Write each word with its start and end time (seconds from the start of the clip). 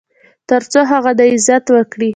تر 0.49 0.61
څو 0.71 0.79
هغه 0.91 1.11
دې 1.19 1.27
عزت 1.35 1.65
وکړي. 1.75 2.09